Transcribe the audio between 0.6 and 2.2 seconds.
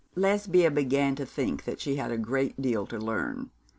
began to think that she had a